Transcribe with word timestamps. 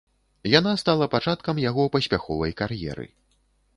Яна 0.59 0.71
стала 0.83 1.05
пачаткам 1.15 1.55
яго 1.69 1.83
паспяховай 1.97 2.51
кар'еры. 2.63 3.05